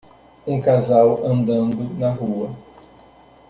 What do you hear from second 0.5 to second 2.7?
casal andando na rua